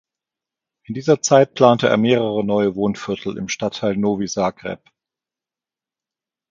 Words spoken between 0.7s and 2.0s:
In dieser Zeit plante er